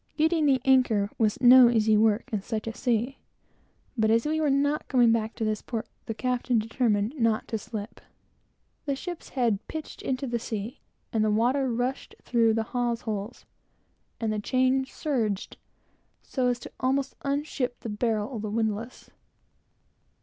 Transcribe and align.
Getting 0.17 0.47
the 0.47 0.59
anchor 0.65 1.11
was 1.19 1.39
no 1.41 1.69
easy 1.69 1.95
work 1.95 2.27
in 2.33 2.41
such 2.41 2.65
a 2.65 2.73
sea, 2.75 3.19
but 3.95 4.09
as 4.09 4.25
we 4.25 4.41
were 4.41 4.49
not 4.49 4.87
coming 4.87 5.11
back 5.11 5.35
to 5.35 5.45
this 5.45 5.61
port, 5.61 5.87
the 6.07 6.15
captain 6.15 6.57
determined 6.57 7.13
not 7.19 7.47
to 7.49 7.59
slip. 7.59 8.01
The 8.85 8.95
ship's 8.95 9.29
head 9.29 9.59
pitched 9.67 10.01
into 10.01 10.25
the 10.25 10.39
sea, 10.39 10.79
and 11.13 11.23
the 11.23 11.29
water 11.29 11.71
rushed 11.71 12.15
through 12.23 12.55
the 12.55 12.63
hawse 12.73 13.01
holes, 13.01 13.45
and 14.19 14.33
the 14.33 14.39
chain 14.39 14.85
surged 14.87 15.57
so 16.23 16.47
as 16.47 16.67
almost 16.79 17.11
to 17.11 17.17
unship 17.29 17.81
the 17.81 17.89
barrel 17.89 18.35
of 18.35 18.41
the 18.41 18.49
windlass. 18.49 19.11